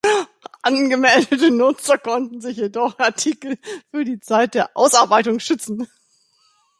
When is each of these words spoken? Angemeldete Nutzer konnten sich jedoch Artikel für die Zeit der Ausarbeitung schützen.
Angemeldete 0.63 1.51
Nutzer 1.51 1.99
konnten 1.99 2.41
sich 2.41 2.57
jedoch 2.57 2.97
Artikel 2.97 3.59
für 3.91 4.03
die 4.03 4.19
Zeit 4.19 4.55
der 4.55 4.75
Ausarbeitung 4.75 5.39
schützen. 5.39 5.87